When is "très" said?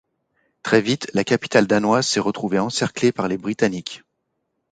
0.63-0.81